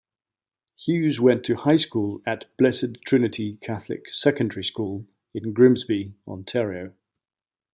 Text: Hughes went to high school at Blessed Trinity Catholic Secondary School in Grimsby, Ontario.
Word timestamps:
Hughes 0.83 1.19
went 1.21 1.43
to 1.43 1.55
high 1.55 1.75
school 1.75 2.23
at 2.25 2.45
Blessed 2.57 3.01
Trinity 3.05 3.59
Catholic 3.61 4.11
Secondary 4.11 4.63
School 4.63 5.05
in 5.31 5.53
Grimsby, 5.53 6.15
Ontario. 6.27 6.95